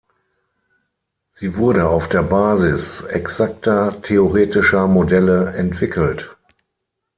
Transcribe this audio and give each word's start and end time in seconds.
Sie 1.35 1.57
wurde 1.57 1.87
auf 1.87 2.09
der 2.09 2.23
Basis 2.23 3.01
exakter 3.01 4.01
theoretischer 4.01 4.87
Modelle 4.87 5.51
entwickelt. 5.53 6.35